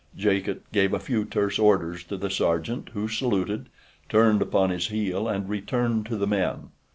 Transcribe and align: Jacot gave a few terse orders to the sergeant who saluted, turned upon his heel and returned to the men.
Jacot 0.17 0.63
gave 0.71 0.95
a 0.95 0.99
few 0.99 1.25
terse 1.25 1.59
orders 1.59 2.03
to 2.05 2.17
the 2.17 2.31
sergeant 2.31 2.89
who 2.95 3.07
saluted, 3.07 3.69
turned 4.09 4.41
upon 4.41 4.71
his 4.71 4.87
heel 4.87 5.27
and 5.27 5.47
returned 5.47 6.07
to 6.07 6.17
the 6.17 6.25
men. 6.25 6.69